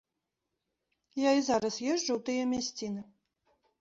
[1.27, 3.01] Я і зараз езджу ў тыя мясціны.